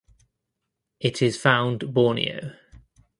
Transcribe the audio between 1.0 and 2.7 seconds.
is found Borneo.